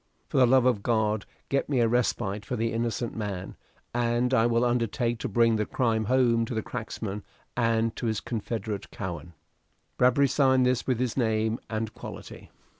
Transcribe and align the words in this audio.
"For 0.29 0.37
the 0.39 0.47
love 0.47 0.65
of 0.65 0.81
God 0.81 1.27
get 1.47 1.69
me 1.69 1.79
a 1.79 1.87
respite 1.87 2.43
for 2.43 2.55
the 2.55 2.73
innocent 2.73 3.15
man, 3.15 3.55
and 3.93 4.33
I 4.33 4.47
will 4.47 4.65
undertake 4.65 5.19
to 5.19 5.27
bring 5.29 5.57
the 5.57 5.65
crime 5.67 6.05
home 6.05 6.43
to 6.45 6.55
the 6.55 6.63
cracksman 6.63 7.21
and 7.55 7.95
to 7.97 8.07
his 8.07 8.19
confederate 8.19 8.89
Cowen." 8.89 9.33
Bradbury 9.97 10.27
signed 10.27 10.65
this 10.65 10.87
with 10.87 10.99
His 10.99 11.15
name 11.17 11.59
and 11.69 11.93
quality. 11.93 12.49